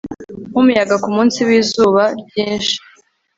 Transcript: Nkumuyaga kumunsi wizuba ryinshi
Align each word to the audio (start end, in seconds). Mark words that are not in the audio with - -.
Nkumuyaga 0.49 0.95
kumunsi 1.03 1.37
wizuba 1.47 2.03
ryinshi 2.27 2.75